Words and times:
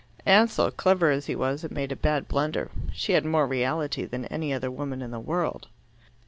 Ansell, 0.25 0.71
clever 0.71 1.11
as 1.11 1.27
he 1.27 1.35
was, 1.35 1.61
had 1.61 1.69
made 1.69 1.91
a 1.91 1.95
bad 1.95 2.27
blunder. 2.27 2.71
She 2.91 3.11
had 3.13 3.23
more 3.23 3.45
reality 3.45 4.03
than 4.03 4.25
any 4.25 4.51
other 4.51 4.71
woman 4.71 4.99
in 5.03 5.11
the 5.11 5.19
world. 5.19 5.67